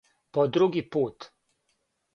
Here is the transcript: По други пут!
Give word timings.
По 0.37 0.45
други 0.55 0.81
пут! 0.97 1.31